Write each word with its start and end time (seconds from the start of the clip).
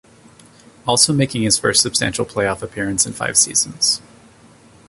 Also 0.87 1.13
making 1.13 1.43
his 1.43 1.59
first 1.59 1.83
substantial 1.83 2.25
playoff 2.25 2.63
appearance 2.63 3.05
in 3.05 3.13
five 3.13 3.37
seasons. 3.37 4.01